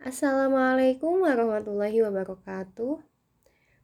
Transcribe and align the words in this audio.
Assalamualaikum 0.00 1.28
warahmatullahi 1.28 2.00
wabarakatuh. 2.00 3.04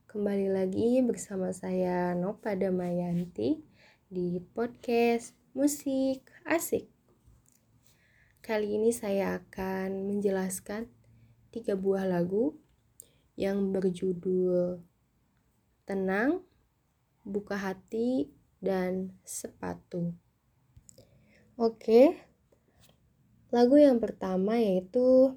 Kembali 0.09 0.49
lagi 0.49 1.05
bersama 1.05 1.53
saya 1.53 2.17
Nopa 2.17 2.57
Damayanti 2.57 3.61
di 4.09 4.41
podcast 4.57 5.37
Musik 5.53 6.25
Asik. 6.49 6.89
Kali 8.41 8.81
ini 8.81 8.97
saya 8.97 9.45
akan 9.45 10.09
menjelaskan 10.09 10.89
tiga 11.53 11.77
buah 11.77 12.09
lagu 12.09 12.57
yang 13.37 13.77
berjudul 13.77 14.81
Tenang, 15.85 16.41
Buka 17.29 17.61
Hati, 17.61 18.33
dan 18.65 19.13
Sepatu. 19.21 20.17
Oke, 21.61 22.17
lagu 23.53 23.77
yang 23.77 24.01
pertama 24.01 24.57
yaitu 24.57 25.37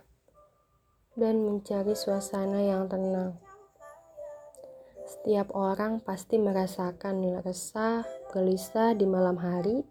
dan 1.21 1.45
mencari 1.45 1.93
suasana 1.93 2.65
yang 2.65 2.89
tenang. 2.89 3.37
Setiap 5.05 5.53
orang 5.53 6.01
pasti 6.01 6.41
merasakan 6.41 7.45
resah, 7.45 8.01
gelisah 8.33 8.97
di 8.97 9.05
malam 9.05 9.37
hari 9.37 9.85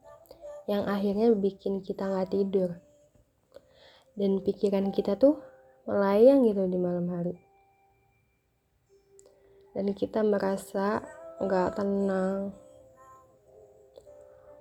yang 0.67 0.91
akhirnya 0.91 1.31
bikin 1.31 1.87
kita 1.87 2.11
nggak 2.11 2.35
tidur. 2.35 2.83
Dan 4.19 4.43
pikiran 4.43 4.91
kita 4.91 5.15
tuh 5.15 5.39
melayang 5.87 6.43
gitu 6.51 6.67
di 6.67 6.79
malam 6.83 7.07
hari. 7.15 7.39
Dan 9.71 9.95
kita 9.95 10.27
merasa 10.27 10.99
nggak 11.39 11.79
tenang. 11.79 12.51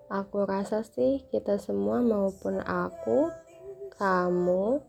Aku 0.05 0.45
rasa 0.45 0.85
sih 0.85 1.25
kita 1.33 1.57
semua 1.57 1.97
maupun 2.05 2.61
aku, 2.61 3.33
kamu, 3.97 4.85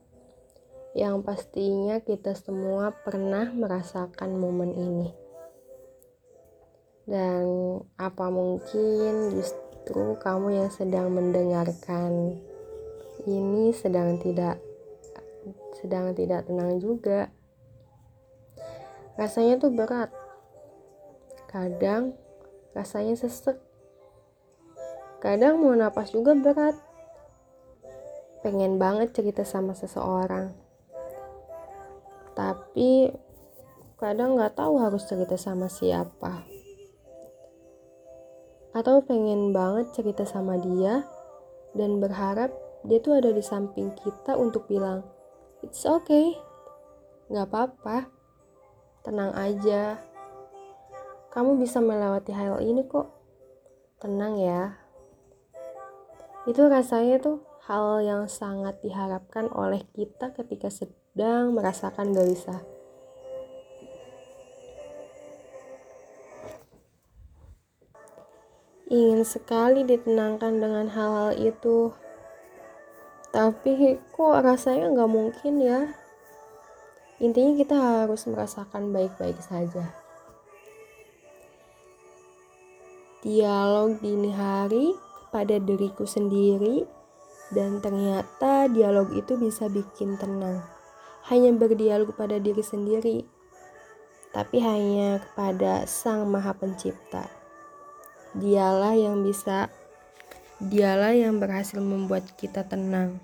yang 0.94 1.22
pastinya 1.22 2.02
kita 2.02 2.34
semua 2.34 2.90
pernah 2.92 3.50
merasakan 3.50 4.36
momen 4.36 4.74
ini. 4.74 5.08
Dan 7.06 7.44
apa 7.98 8.26
mungkin 8.30 9.34
justru 9.34 10.14
kamu 10.20 10.62
yang 10.62 10.70
sedang 10.70 11.10
mendengarkan 11.10 12.38
ini 13.26 13.74
sedang 13.74 14.18
tidak 14.22 14.62
sedang 15.80 16.14
tidak 16.14 16.46
tenang 16.46 16.78
juga. 16.78 17.30
Rasanya 19.18 19.58
tuh 19.58 19.74
berat 19.74 20.10
Kadang 21.50 22.14
rasanya 22.78 23.18
sesek. 23.18 23.58
Kadang 25.18 25.58
mau 25.58 25.74
napas 25.74 26.14
juga 26.14 26.30
berat. 26.30 26.78
Pengen 28.46 28.78
banget 28.78 29.10
cerita 29.10 29.42
sama 29.42 29.74
seseorang. 29.74 30.54
Tapi 32.34 33.10
kadang 34.00 34.40
gak 34.40 34.56
tahu 34.56 34.80
harus 34.80 35.04
cerita 35.04 35.36
sama 35.36 35.68
siapa. 35.68 36.46
Atau 38.70 39.02
pengen 39.02 39.50
banget 39.50 39.90
cerita 39.92 40.22
sama 40.22 40.56
dia 40.56 41.04
dan 41.74 41.98
berharap 41.98 42.54
dia 42.86 43.02
tuh 43.02 43.18
ada 43.18 43.28
di 43.34 43.42
samping 43.42 43.92
kita 43.98 44.38
untuk 44.38 44.64
bilang, 44.70 45.04
It's 45.60 45.84
okay, 45.84 46.38
gak 47.28 47.50
apa-apa, 47.52 48.08
tenang 49.04 49.36
aja, 49.36 50.00
kamu 51.30 51.62
bisa 51.62 51.78
melewati 51.78 52.34
hal 52.34 52.58
ini 52.58 52.82
kok. 52.90 53.06
Tenang 54.02 54.34
ya. 54.34 54.74
Itu 56.42 56.66
rasanya 56.66 57.22
tuh 57.22 57.46
hal 57.70 58.02
yang 58.02 58.26
sangat 58.26 58.82
diharapkan 58.82 59.46
oleh 59.54 59.86
kita 59.94 60.34
ketika 60.34 60.66
sedang 61.10 61.52
merasakan 61.58 62.14
gelisah. 62.14 62.62
Ingin 68.90 69.22
sekali 69.22 69.86
ditenangkan 69.86 70.58
dengan 70.58 70.86
hal-hal 70.90 71.34
itu. 71.38 71.90
Tapi 73.30 73.98
kok 74.10 74.42
rasanya 74.42 74.90
nggak 74.90 75.10
mungkin 75.10 75.54
ya. 75.62 75.80
Intinya 77.22 77.52
kita 77.54 77.76
harus 77.78 78.26
merasakan 78.26 78.90
baik-baik 78.90 79.38
saja. 79.38 80.00
dialog 83.20 84.00
dini 84.00 84.32
hari 84.32 84.96
pada 85.28 85.60
diriku 85.60 86.08
sendiri 86.08 86.88
dan 87.52 87.84
ternyata 87.84 88.64
dialog 88.72 89.12
itu 89.12 89.36
bisa 89.36 89.68
bikin 89.68 90.16
tenang. 90.16 90.79
Hanya 91.30 91.54
berdialog 91.54 92.10
pada 92.18 92.42
diri 92.42 92.58
sendiri, 92.58 93.22
tapi 94.34 94.58
hanya 94.58 95.22
kepada 95.22 95.86
Sang 95.86 96.26
Maha 96.26 96.58
Pencipta. 96.58 97.30
Dialah 98.34 98.98
yang 98.98 99.22
bisa, 99.22 99.70
dialah 100.58 101.14
yang 101.14 101.38
berhasil 101.38 101.78
membuat 101.78 102.34
kita 102.34 102.66
tenang. 102.66 103.22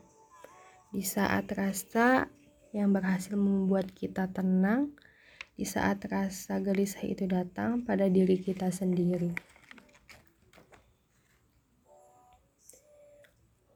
Di 0.94 1.03
saat 1.03 1.50
rasa 1.50 2.31
yang 2.71 2.94
berhasil 2.94 3.34
membuat 3.34 3.91
kita 3.91 4.31
tenang, 4.31 4.94
di 5.59 5.67
saat 5.67 5.99
rasa 6.06 6.62
gelisah 6.62 7.03
itu 7.03 7.27
datang 7.27 7.83
pada 7.83 8.06
diri 8.06 8.38
kita 8.38 8.71
sendiri. 8.71 9.34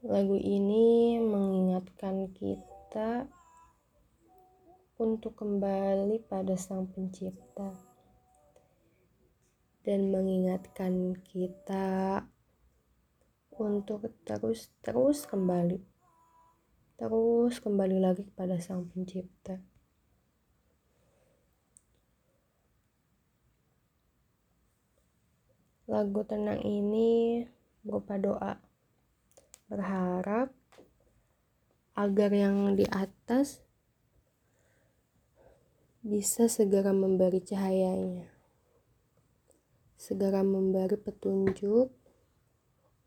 Lagu 0.06 0.38
ini 0.38 1.18
mengingatkan 1.18 2.30
kita 2.32 3.39
untuk 5.00 5.32
kembali 5.40 6.20
pada 6.28 6.60
Sang 6.60 6.84
Pencipta 6.84 7.72
dan 9.80 10.12
mengingatkan 10.12 11.16
kita 11.24 12.20
untuk 13.48 14.12
terus-terus 14.28 15.24
kembali, 15.24 15.80
terus 17.00 17.64
kembali 17.64 17.96
lagi 17.96 18.28
kepada 18.28 18.60
Sang 18.60 18.92
Pencipta. 18.92 19.56
Lagu 25.88 26.20
tenang 26.28 26.60
ini 26.60 27.48
berupa 27.80 28.20
doa 28.20 28.60
berharap 29.64 30.53
agar 31.96 32.30
yang 32.36 32.76
di 32.76 32.84
atas 32.84 33.64
bisa 36.00 36.48
segera 36.48 36.97
memberi 36.97 37.44
cahayanya, 37.44 38.24
segera 40.00 40.41
memberi 40.41 40.97
petunjuk 40.97 41.92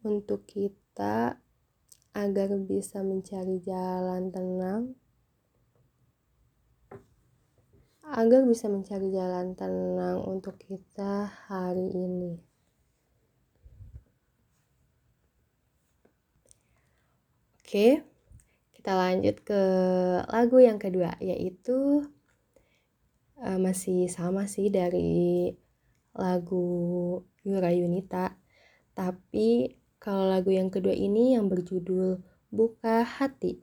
untuk 0.05 0.45
kita 0.45 1.41
agar 2.13 2.49
bisa 2.61 3.01
mencari 3.01 3.57
jalan 3.65 4.29
tenang, 4.29 4.93
agar 8.05 8.45
bisa 8.45 8.69
mencari 8.69 9.09
jalan 9.09 9.57
tenang 9.57 10.21
untuk 10.29 10.61
kita 10.61 11.33
hari 11.49 11.89
ini. 11.89 12.37
Oke, 17.57 18.05
kita 18.77 18.93
lanjut 18.93 19.41
ke 19.41 19.61
lagu 20.29 20.61
yang 20.61 20.77
kedua 20.77 21.17
yaitu 21.17 22.05
uh, 23.39 23.57
masih 23.57 24.11
sama 24.11 24.45
sih 24.45 24.69
dari 24.69 25.49
lagu 26.13 27.21
Yura 27.41 27.73
Yunita. 27.73 28.37
Tapi 28.93 29.79
kalau 29.97 30.29
lagu 30.29 30.53
yang 30.53 30.69
kedua 30.69 30.93
ini 30.93 31.33
yang 31.33 31.49
berjudul 31.49 32.21
Buka 32.53 33.01
Hati 33.01 33.62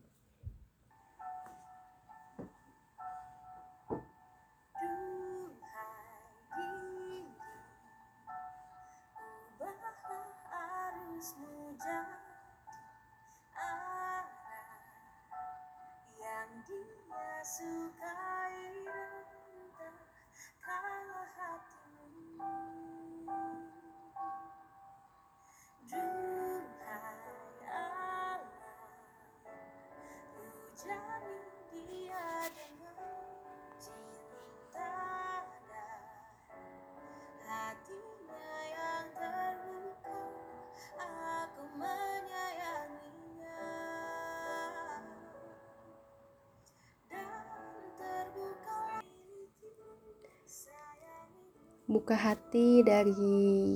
Buka 51.91 52.15
Hati 52.15 52.87
dari 52.87 53.75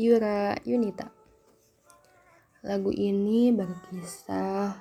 Yura 0.00 0.56
Yunita. 0.64 1.12
Lagu 2.64 2.88
ini 2.88 3.52
berkisah 3.52 4.80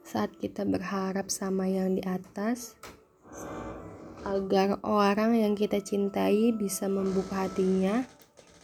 saat 0.00 0.32
kita 0.40 0.64
berharap 0.64 1.28
sama 1.28 1.68
yang 1.68 2.00
di 2.00 2.02
atas 2.08 2.72
agar 4.24 4.80
orang 4.80 5.36
yang 5.36 5.52
kita 5.52 5.76
cintai 5.84 6.56
bisa 6.56 6.88
membuka 6.88 7.44
hatinya 7.44 8.08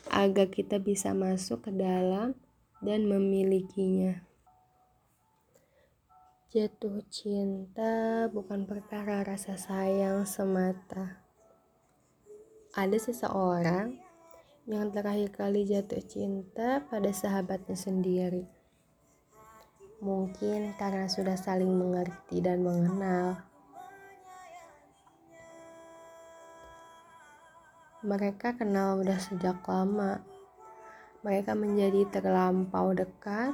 agar 0.09 0.49
kita 0.49 0.81
bisa 0.81 1.13
masuk 1.13 1.69
ke 1.69 1.77
dalam 1.77 2.33
dan 2.81 3.05
memilikinya. 3.05 4.25
Jatuh 6.57 7.05
cinta 7.13 8.33
bukan 8.33 8.65
perkara 8.65 9.21
rasa 9.29 9.61
sayang 9.61 10.25
semata 10.25 11.22
ada 12.73 12.97
seseorang 12.97 14.01
yang 14.65 14.89
terakhir 14.89 15.29
kali 15.37 15.69
jatuh 15.69 16.01
cinta 16.09 16.81
pada 16.89 17.13
sahabatnya 17.13 17.77
sendiri. 17.77 18.49
Mungkin 20.01 20.73
karena 20.81 21.05
sudah 21.05 21.37
saling 21.37 21.69
mengerti 21.69 22.41
dan 22.41 22.65
mengenal. 22.65 23.45
Mereka 28.01 28.57
kenal 28.57 29.05
udah 29.05 29.21
sejak 29.21 29.61
lama. 29.69 30.25
Mereka 31.21 31.53
menjadi 31.53 32.09
terlampau 32.09 32.97
dekat, 32.97 33.53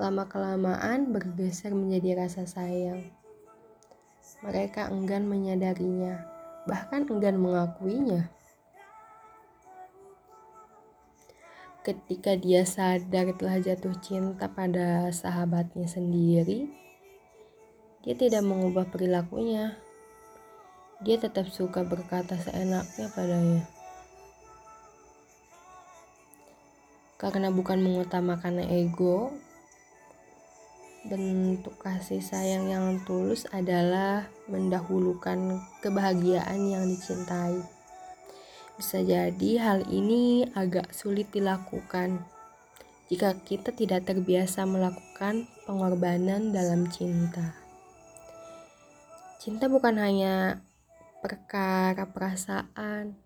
lama-kelamaan 0.00 1.12
bergeser 1.12 1.76
menjadi 1.76 2.24
rasa 2.24 2.48
sayang. 2.48 3.12
Mereka 4.40 4.88
enggan 4.88 5.28
menyadarinya 5.28 6.31
bahkan 6.68 7.06
enggan 7.08 7.38
mengakuinya. 7.38 8.30
Ketika 11.82 12.38
dia 12.38 12.62
sadar 12.62 13.34
telah 13.34 13.58
jatuh 13.58 13.98
cinta 13.98 14.46
pada 14.46 15.10
sahabatnya 15.10 15.90
sendiri, 15.90 16.70
dia 18.06 18.14
tidak 18.14 18.46
mengubah 18.46 18.86
perilakunya. 18.86 19.74
Dia 21.02 21.18
tetap 21.18 21.50
suka 21.50 21.82
berkata 21.82 22.38
seenaknya 22.38 23.10
padanya. 23.10 23.66
Karena 27.18 27.50
bukan 27.50 27.82
mengutamakan 27.82 28.62
ego, 28.66 29.34
bentuk 31.02 31.74
kasih 31.82 32.22
sayang 32.22 32.70
yang 32.70 33.02
tulus 33.02 33.42
adalah 33.50 34.30
mendahulukan 34.46 35.58
kebahagiaan 35.82 36.62
yang 36.70 36.86
dicintai. 36.86 37.58
Bisa 38.78 39.02
jadi 39.02 39.50
hal 39.58 39.86
ini 39.90 40.46
agak 40.54 40.94
sulit 40.94 41.28
dilakukan 41.34 42.22
jika 43.12 43.36
kita 43.44 43.76
tidak 43.76 44.08
terbiasa 44.08 44.64
melakukan 44.64 45.44
pengorbanan 45.68 46.54
dalam 46.54 46.88
cinta. 46.88 47.52
Cinta 49.42 49.66
bukan 49.66 49.98
hanya 49.98 50.62
perkara 51.20 52.08
perasaan, 52.08 53.18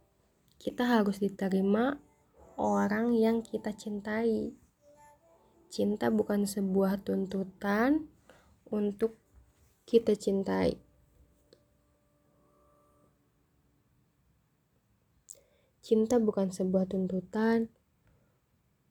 kita 0.56 0.82
harus 0.82 1.20
diterima 1.22 2.00
orang 2.56 3.14
yang 3.14 3.44
kita 3.44 3.70
cintai. 3.76 4.65
Cinta 5.66 6.08
bukan 6.08 6.46
sebuah 6.46 7.02
tuntutan 7.02 8.06
untuk 8.70 9.18
kita 9.86 10.18
cintai. 10.18 10.78
Cinta 15.86 16.18
bukan 16.18 16.50
sebuah 16.50 16.90
tuntutan 16.90 17.70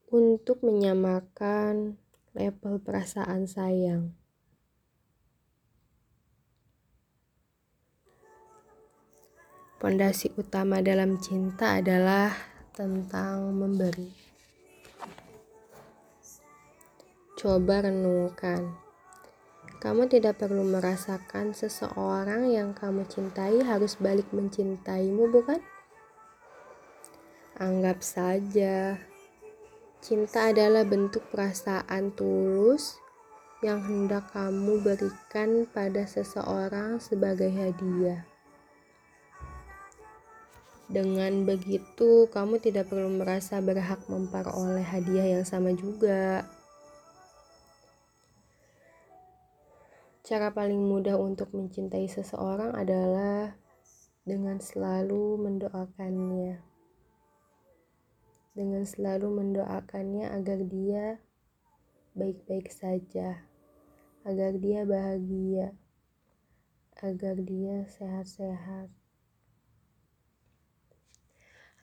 untuk 0.07 0.63
menyamakan 0.63 2.00
level 2.31 2.80
perasaan 2.80 3.44
sayang. 3.51 4.16
Pondasi 9.75 10.31
utama 10.39 10.80
dalam 10.80 11.19
cinta 11.19 11.78
adalah 11.83 12.31
tentang 12.71 13.51
memberi. 13.51 14.25
Coba 17.36 17.84
renungkan. 17.84 18.80
Kamu 19.84 20.08
tidak 20.08 20.40
perlu 20.40 20.64
merasakan 20.64 21.52
seseorang 21.52 22.48
yang 22.48 22.71
kamu 22.71 23.04
cintai 23.12 23.59
harus 23.59 24.00
balik 24.00 24.31
mencintaimu, 24.31 25.28
bukan? 25.28 25.59
Anggap 27.59 28.00
saja 28.00 28.95
cinta 30.00 30.56
adalah 30.56 30.88
bentuk 30.88 31.28
perasaan 31.28 32.16
tulus 32.16 33.04
yang 33.59 33.83
hendak 33.83 34.31
kamu 34.31 34.80
berikan 34.80 35.68
pada 35.76 36.07
seseorang 36.07 37.04
sebagai 37.04 37.52
hadiah. 37.52 38.24
Dengan 40.88 41.44
begitu, 41.44 42.31
kamu 42.31 42.64
tidak 42.64 42.94
perlu 42.94 43.12
merasa 43.12 43.57
berhak 43.59 44.06
memperoleh 44.07 44.86
hadiah 44.86 45.36
yang 45.36 45.44
sama 45.44 45.74
juga. 45.76 46.48
Cara 50.26 50.50
paling 50.50 50.82
mudah 50.82 51.22
untuk 51.22 51.54
mencintai 51.54 52.10
seseorang 52.10 52.74
adalah 52.74 53.54
dengan 54.26 54.58
selalu 54.58 55.38
mendoakannya. 55.38 56.66
Dengan 58.58 58.90
selalu 58.90 59.30
mendoakannya 59.30 60.26
agar 60.34 60.66
dia 60.66 61.22
baik-baik 62.18 62.74
saja, 62.74 63.46
agar 64.26 64.58
dia 64.58 64.82
bahagia, 64.82 65.78
agar 67.06 67.38
dia 67.38 67.86
sehat-sehat. 67.86 68.90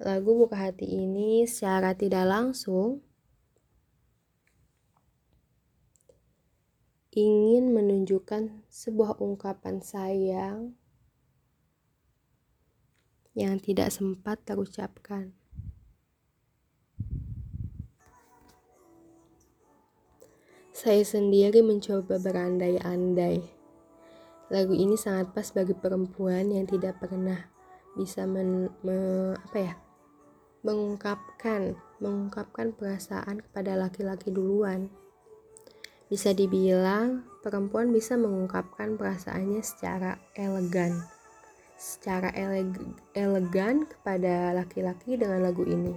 Lagu 0.02 0.34
Buka 0.34 0.58
Hati 0.58 0.90
ini 0.90 1.46
secara 1.46 1.94
tidak 1.94 2.26
langsung 2.26 3.06
ingin 7.12 7.76
menunjukkan 7.76 8.64
sebuah 8.72 9.20
ungkapan 9.20 9.84
sayang 9.84 10.72
yang 13.36 13.60
tidak 13.60 13.92
sempat 13.92 14.40
terucapkan. 14.48 15.36
Saya 20.72 21.04
sendiri 21.04 21.60
mencoba 21.60 22.16
berandai-andai. 22.16 23.44
Lagu 24.48 24.72
ini 24.72 24.96
sangat 24.96 25.36
pas 25.36 25.52
bagi 25.52 25.76
perempuan 25.76 26.48
yang 26.48 26.64
tidak 26.64 26.96
pernah 26.96 27.44
bisa 27.92 28.24
men, 28.24 28.72
me, 28.80 29.32
apa 29.36 29.58
ya, 29.60 29.74
mengungkapkan 30.64 31.76
mengungkapkan 32.00 32.72
perasaan 32.72 33.44
kepada 33.44 33.76
laki-laki 33.76 34.32
duluan 34.32 34.88
Bisa 36.12 36.36
dibilang, 36.36 37.24
perempuan 37.40 37.88
bisa 37.88 38.20
mengungkapkan 38.20 39.00
perasaannya 39.00 39.64
secara 39.64 40.20
elegan. 40.36 41.00
Secara 41.80 42.28
eleg 42.36 42.68
elegan 43.16 43.88
kepada 43.88 44.52
laki-laki 44.52 45.16
dengan 45.16 45.40
lagu 45.40 45.64
ini. 45.64 45.96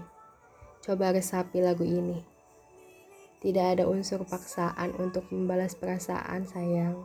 Coba 0.80 1.12
resapi 1.12 1.60
lagu 1.60 1.84
ini. 1.84 2.24
Tidak 3.44 3.76
ada 3.76 3.92
unsur 3.92 4.24
paksaan 4.24 4.96
untuk 5.04 5.28
membalas 5.36 5.76
perasaan 5.76 6.48
sayang. 6.48 6.96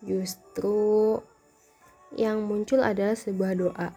Justru 0.00 1.20
yang 2.16 2.48
muncul 2.48 2.80
adalah 2.80 3.12
sebuah 3.12 3.60
doa 3.60 3.92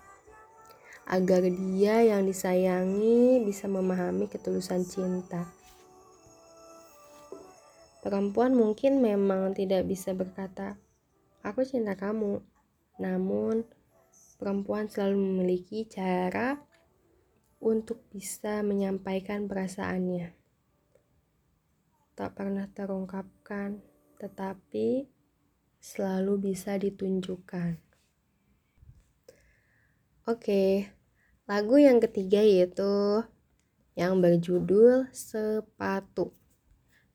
agar 1.07 1.47
dia 1.47 2.03
yang 2.03 2.27
disayangi 2.27 3.39
bisa 3.47 3.71
memahami 3.71 4.27
ketulusan 4.27 4.83
cinta. 4.83 5.62
Perempuan 8.03 8.51
mungkin 8.51 8.99
memang 8.99 9.55
tidak 9.55 9.87
bisa 9.87 10.11
berkata, 10.11 10.75
"Aku 11.39 11.63
cinta 11.63 11.95
kamu." 11.95 12.43
Namun, 12.99 13.63
perempuan 14.35 14.91
selalu 14.91 15.23
memiliki 15.23 15.87
cara 15.87 16.59
untuk 17.63 18.03
bisa 18.11 18.59
menyampaikan 18.59 19.47
perasaannya. 19.47 20.35
Tak 22.11 22.35
pernah 22.35 22.67
terungkapkan, 22.75 23.79
tetapi 24.19 25.07
selalu 25.79 26.51
bisa 26.51 26.75
ditunjukkan. 26.75 27.79
Oke, 30.27 30.91
lagu 31.47 31.79
yang 31.79 32.03
ketiga 32.03 32.43
yaitu 32.43 33.23
yang 33.95 34.19
berjudul 34.19 35.07
Sepatu 35.15 36.42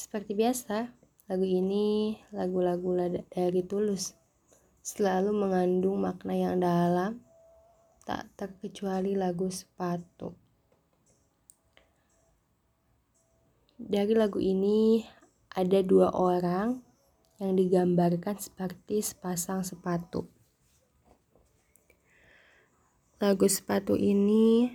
seperti 0.00 0.32
biasa, 0.32 0.88
lagu 1.28 1.44
ini 1.44 2.16
lagu-lagu 2.32 2.96
dari 3.28 3.60
Tulus 3.60 4.16
selalu 4.80 5.36
mengandung 5.36 6.00
makna 6.00 6.32
yang 6.32 6.56
dalam, 6.56 7.20
tak 8.08 8.32
terkecuali 8.40 9.12
lagu 9.12 9.52
sepatu. 9.52 10.32
Dari 13.76 14.16
lagu 14.16 14.40
ini 14.40 15.04
ada 15.52 15.84
dua 15.84 16.16
orang 16.16 16.80
yang 17.36 17.52
digambarkan 17.56 18.36
seperti 18.40 19.04
sepasang 19.04 19.64
sepatu. 19.64 20.28
Lagu 23.20 23.44
sepatu 23.44 24.00
ini 24.00 24.72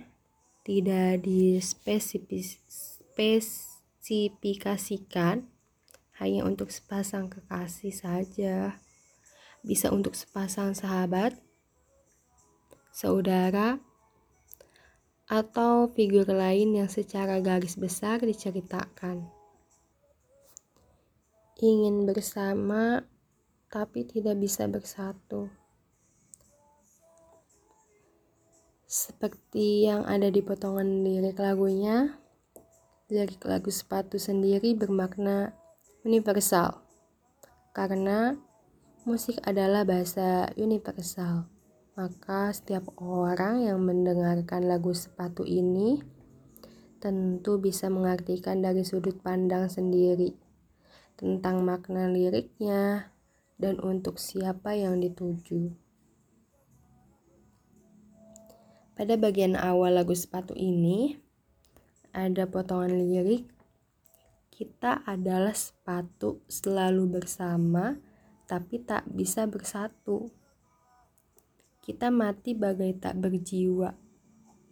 tidak 0.62 1.26
dispesifikasikan 1.26 3.75
spesifikasikan 4.06 5.50
hanya 6.22 6.46
untuk 6.46 6.70
sepasang 6.70 7.26
kekasih 7.26 7.90
saja. 7.90 8.78
Bisa 9.66 9.90
untuk 9.90 10.14
sepasang 10.14 10.78
sahabat, 10.78 11.34
saudara, 12.94 13.82
atau 15.26 15.90
figur 15.90 16.22
lain 16.30 16.78
yang 16.78 16.86
secara 16.86 17.42
garis 17.42 17.74
besar 17.74 18.22
diceritakan. 18.22 19.26
Ingin 21.58 22.06
bersama 22.06 23.02
tapi 23.66 24.06
tidak 24.06 24.38
bisa 24.38 24.70
bersatu. 24.70 25.50
Seperti 28.86 29.90
yang 29.90 30.06
ada 30.06 30.30
di 30.30 30.38
potongan 30.46 31.02
lirik 31.02 31.42
lagunya, 31.42 32.22
lirik 33.06 33.46
lagu 33.46 33.70
sepatu 33.70 34.18
sendiri 34.18 34.74
bermakna 34.74 35.54
universal 36.02 36.82
karena 37.70 38.34
musik 39.06 39.38
adalah 39.46 39.86
bahasa 39.86 40.50
universal. 40.58 41.46
Maka 41.94 42.50
setiap 42.50 42.90
orang 42.98 43.62
yang 43.62 43.78
mendengarkan 43.80 44.66
lagu 44.66 44.90
sepatu 44.90 45.46
ini 45.46 46.02
tentu 46.98 47.62
bisa 47.62 47.86
mengartikan 47.88 48.58
dari 48.58 48.82
sudut 48.82 49.22
pandang 49.22 49.70
sendiri 49.70 50.34
tentang 51.14 51.62
makna 51.62 52.10
liriknya 52.10 53.14
dan 53.56 53.78
untuk 53.80 54.18
siapa 54.18 54.74
yang 54.74 54.98
dituju. 54.98 55.72
Pada 58.98 59.14
bagian 59.14 59.54
awal 59.54 59.94
lagu 59.96 60.12
sepatu 60.12 60.56
ini, 60.56 61.20
ada 62.16 62.48
potongan 62.48 62.96
lirik. 62.96 63.44
Kita 64.48 65.04
adalah 65.04 65.52
sepatu 65.52 66.40
selalu 66.48 67.20
bersama 67.20 67.92
tapi 68.48 68.80
tak 68.80 69.04
bisa 69.12 69.44
bersatu. 69.44 70.32
Kita 71.84 72.08
mati 72.08 72.56
bagai 72.56 72.96
tak 72.96 73.20
berjiwa 73.20 74.06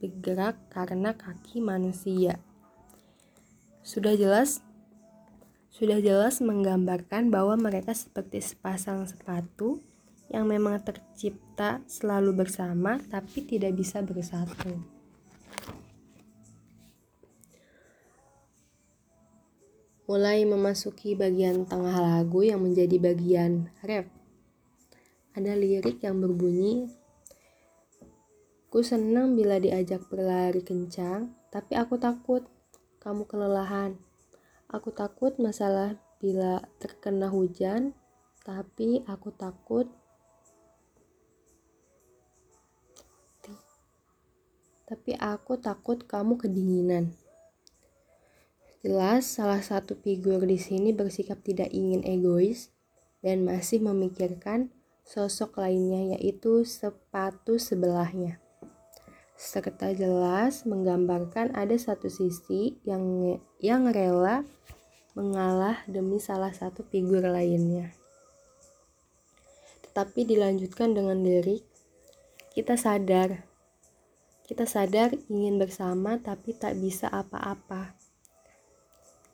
bergerak 0.05 0.69
karena 0.69 1.17
kaki 1.17 1.65
manusia. 1.65 2.37
Sudah 3.81 4.13
jelas? 4.13 4.61
Sudah 5.73 5.99
jelas 6.05 6.45
menggambarkan 6.45 7.33
bahwa 7.33 7.57
mereka 7.57 7.97
seperti 7.97 8.45
sepasang 8.45 9.09
sepatu 9.09 9.81
yang 10.29 10.45
memang 10.45 10.77
tercipta 10.85 11.81
selalu 11.89 12.45
bersama 12.45 13.01
tapi 13.09 13.49
tidak 13.49 13.81
bisa 13.81 14.05
bersatu. 14.05 14.94
Mulai 20.05 20.45
memasuki 20.45 21.17
bagian 21.17 21.65
tengah 21.65 21.97
lagu 21.97 22.45
yang 22.45 22.61
menjadi 22.61 22.97
bagian 23.01 23.73
rap. 23.85 24.09
Ada 25.35 25.57
lirik 25.59 26.05
yang 26.05 26.23
berbunyi, 26.23 26.87
Ku 28.75 28.83
senang 28.83 29.39
bila 29.39 29.63
diajak 29.63 30.11
berlari 30.11 30.59
kencang, 30.59 31.31
tapi 31.55 31.79
aku 31.79 31.95
takut 31.95 32.43
kamu 32.99 33.23
kelelahan. 33.23 33.95
Aku 34.67 34.91
takut 34.91 35.39
masalah 35.39 35.95
bila 36.19 36.59
terkena 36.83 37.31
hujan, 37.31 37.95
tapi 38.43 39.07
aku 39.07 39.31
takut 39.31 39.87
tapi 44.91 45.15
aku 45.23 45.55
takut 45.63 46.03
kamu 46.03 46.35
kedinginan. 46.35 47.15
Jelas 48.85 49.25
salah 49.25 49.64
satu 49.64 49.97
figur 49.97 50.45
di 50.45 50.61
sini 50.61 50.93
bersikap 50.93 51.41
tidak 51.41 51.73
ingin 51.73 52.05
egois 52.05 52.69
dan 53.25 53.41
masih 53.41 53.81
memikirkan 53.81 54.69
sosok 55.09 55.57
lainnya 55.57 56.12
yaitu 56.12 56.69
sepatu 56.69 57.57
sebelahnya. 57.57 58.45
Serta 59.41 59.88
jelas 59.97 60.69
menggambarkan 60.69 61.57
ada 61.57 61.73
satu 61.81 62.12
sisi 62.12 62.76
yang 62.85 63.41
yang 63.57 63.88
rela 63.88 64.45
mengalah 65.17 65.81
demi 65.88 66.21
salah 66.21 66.53
satu 66.53 66.85
figur 66.85 67.25
lainnya. 67.25 67.88
Tetapi 69.81 70.29
dilanjutkan 70.29 70.93
dengan 70.93 71.25
lirik, 71.25 71.64
kita 72.53 72.76
sadar, 72.76 73.49
kita 74.45 74.69
sadar 74.69 75.17
ingin 75.33 75.57
bersama 75.57 76.21
tapi 76.21 76.53
tak 76.53 76.76
bisa 76.76 77.09
apa-apa 77.09 78.04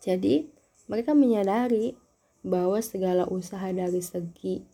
Jadi, 0.00 0.48
mereka 0.88 1.12
menyadari 1.12 1.94
bahwa 2.40 2.80
segala 2.80 3.28
usaha 3.28 3.68
dari 3.68 4.00
segi 4.00 4.64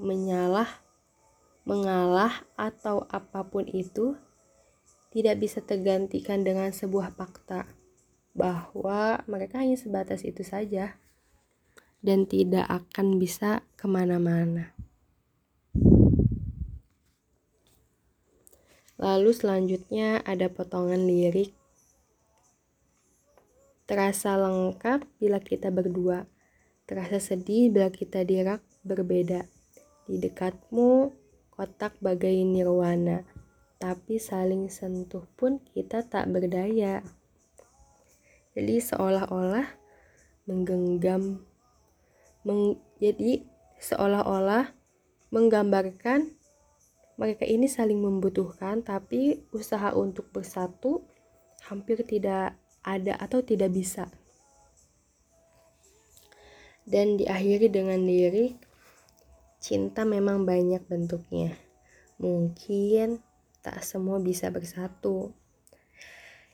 menyalah, 0.00 0.80
mengalah, 1.68 2.48
atau 2.56 3.04
apa 3.12 3.44
pun 3.44 3.68
itu 3.68 4.16
tidak 5.12 5.44
bisa 5.44 5.60
tergantikan 5.60 6.40
dengan 6.40 6.72
sebuah 6.72 7.12
fakta 7.12 7.68
bahwa 8.32 9.20
mereka 9.28 9.60
hanya 9.60 9.76
sebatas 9.76 10.24
itu 10.24 10.40
saja 10.40 10.96
dan 12.00 12.24
tidak 12.24 12.64
akan 12.64 13.20
bisa 13.20 13.60
ke 13.76 13.84
mana-mana. 13.84 14.72
Lalu 18.96 19.30
selanjutnya 19.36 20.24
ada 20.24 20.48
potongan 20.48 21.04
lirik 21.04 21.52
Terasa 23.92 24.40
lengkap 24.40 25.04
bila 25.20 25.36
kita 25.36 25.68
berdua, 25.68 26.24
terasa 26.88 27.20
sedih 27.20 27.68
bila 27.68 27.92
kita 27.92 28.24
dirak 28.24 28.64
berbeda. 28.88 29.44
Di 30.08 30.16
dekatmu, 30.16 31.12
kotak 31.52 32.00
bagai 32.00 32.40
nirwana, 32.40 33.20
tapi 33.76 34.16
saling 34.16 34.72
sentuh 34.72 35.28
pun 35.36 35.60
kita 35.76 36.08
tak 36.08 36.24
berdaya. 36.32 37.04
Jadi 38.56 38.80
seolah-olah 38.80 39.68
menggenggam, 40.48 41.44
meng, 42.48 42.80
jadi 42.96 43.44
seolah-olah 43.76 44.72
menggambarkan 45.28 46.32
mereka 47.20 47.44
ini 47.44 47.68
saling 47.68 48.00
membutuhkan, 48.00 48.80
tapi 48.80 49.44
usaha 49.52 49.92
untuk 49.92 50.32
bersatu 50.32 51.04
hampir 51.68 52.00
tidak 52.08 52.56
ada 52.82 53.14
atau 53.18 53.42
tidak 53.42 53.70
bisa. 53.70 54.10
Dan 56.82 57.14
diakhiri 57.14 57.70
dengan 57.70 58.02
lirik, 58.02 58.58
cinta 59.62 60.02
memang 60.02 60.42
banyak 60.42 60.82
bentuknya. 60.90 61.54
Mungkin 62.18 63.22
tak 63.62 63.86
semua 63.86 64.18
bisa 64.18 64.50
bersatu. 64.50 65.30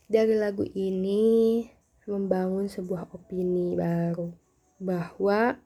Dari 0.09 0.37
lagu 0.37 0.65
ini 0.77 1.65
membangun 2.09 2.69
sebuah 2.69 3.13
opini 3.13 3.77
baru 3.77 4.33
bahwa 4.81 5.57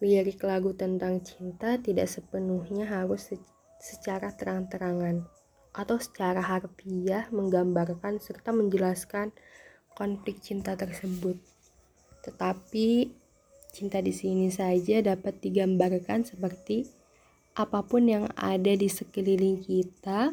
lirik 0.00 0.40
lagu 0.44 0.72
tentang 0.72 1.20
cinta 1.20 1.76
tidak 1.80 2.08
sepenuhnya 2.08 2.88
harus 2.88 3.32
secara 3.80 4.32
terang-terangan 4.32 5.28
atau 5.72 5.96
secara 5.96 6.44
harfiah 6.44 7.28
menggambarkan 7.32 8.20
serta 8.20 8.52
menjelaskan 8.52 9.32
konflik 9.96 10.40
cinta 10.44 10.76
tersebut. 10.76 11.40
Tetapi 12.22 13.08
cinta 13.72 14.04
di 14.04 14.12
sini 14.12 14.52
saja 14.52 15.00
dapat 15.00 15.40
digambarkan 15.40 16.28
seperti 16.28 16.84
apa 17.52 17.84
pun 17.84 18.08
yang 18.08 18.24
ada 18.36 18.72
di 18.72 18.88
sekeliling 18.88 19.60
kita, 19.60 20.32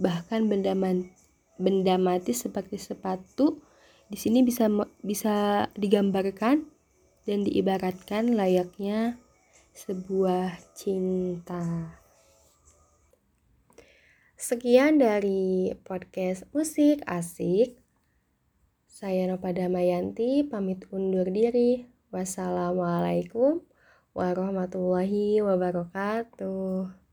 bahkan 0.00 0.48
benda 0.48 0.72
man, 0.76 1.12
benda 1.60 1.96
mati 2.00 2.32
seperti 2.32 2.80
sepatu 2.80 3.60
di 4.08 4.20
sini 4.20 4.44
bisa 4.44 4.68
bisa 5.00 5.66
digambarkan 5.76 6.64
dan 7.24 7.38
diibaratkan 7.40 8.36
layaknya 8.36 9.16
sebuah 9.72 10.60
cinta. 10.76 12.03
Sekian 14.34 14.98
dari 14.98 15.70
podcast 15.86 16.42
musik 16.50 17.06
asik. 17.06 17.78
Saya 18.90 19.30
Nopada 19.30 19.70
Mayanti 19.70 20.42
pamit 20.42 20.82
undur 20.90 21.30
diri. 21.30 21.86
Wassalamualaikum 22.10 23.62
warahmatullahi 24.10 25.38
wabarakatuh. 25.38 27.03